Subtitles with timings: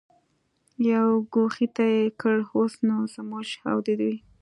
[0.89, 4.15] یوې ګوښې ته یې کړ، اوس نو زموږ او د دوی.